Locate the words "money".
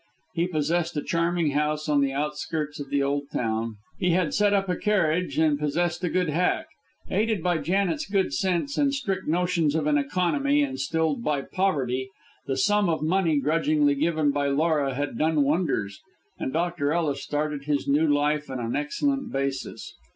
13.03-13.37